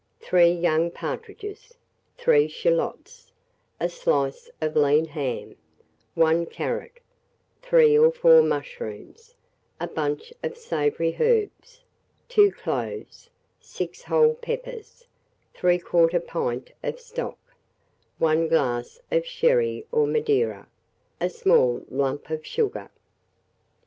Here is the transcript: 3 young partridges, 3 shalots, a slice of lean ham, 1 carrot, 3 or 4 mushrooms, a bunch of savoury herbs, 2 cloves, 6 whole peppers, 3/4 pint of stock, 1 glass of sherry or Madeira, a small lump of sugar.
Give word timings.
3 0.19 0.47
young 0.49 0.89
partridges, 0.89 1.75
3 2.17 2.47
shalots, 2.47 3.31
a 3.79 3.87
slice 3.87 4.49
of 4.59 4.75
lean 4.75 5.05
ham, 5.05 5.55
1 6.15 6.47
carrot, 6.47 6.99
3 7.61 7.99
or 7.99 8.11
4 8.11 8.41
mushrooms, 8.41 9.35
a 9.79 9.85
bunch 9.85 10.33
of 10.41 10.57
savoury 10.57 11.15
herbs, 11.19 11.81
2 12.29 12.49
cloves, 12.51 13.29
6 13.59 14.01
whole 14.01 14.33
peppers, 14.33 15.05
3/4 15.53 16.25
pint 16.25 16.71
of 16.81 16.99
stock, 16.99 17.37
1 18.17 18.47
glass 18.47 18.99
of 19.11 19.23
sherry 19.23 19.85
or 19.91 20.07
Madeira, 20.07 20.67
a 21.19 21.29
small 21.29 21.85
lump 21.91 22.31
of 22.31 22.43
sugar. 22.43 22.89